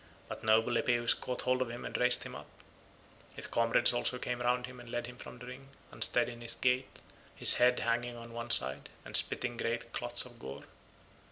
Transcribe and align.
But 0.27 0.43
noble 0.43 0.77
Epeus 0.77 1.13
caught 1.13 1.43
hold 1.43 1.61
of 1.61 1.69
him 1.69 1.85
and 1.85 1.95
raised 1.95 2.23
him 2.23 2.33
up; 2.33 2.47
his 3.35 3.45
comrades 3.45 3.93
also 3.93 4.17
came 4.17 4.41
round 4.41 4.65
him 4.65 4.79
and 4.79 4.89
led 4.89 5.05
him 5.05 5.15
from 5.15 5.37
the 5.37 5.45
ring, 5.45 5.67
unsteady 5.91 6.31
in 6.31 6.41
his 6.41 6.55
gait, 6.55 6.87
his 7.35 7.53
head 7.61 7.81
hanging 7.81 8.17
on 8.17 8.33
one 8.33 8.49
side, 8.49 8.89
and 9.05 9.15
spitting 9.15 9.57
great 9.57 9.93
clots 9.93 10.25
of 10.25 10.39
gore. 10.39 10.63